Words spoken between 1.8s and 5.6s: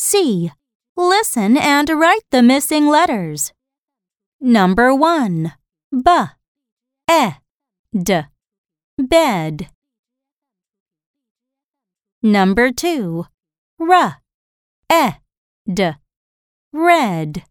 write the missing letters. Number 1.